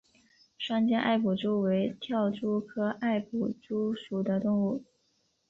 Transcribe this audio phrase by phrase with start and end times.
[0.57, 4.83] 双尖艾普蛛为跳蛛科艾普蛛属的动物。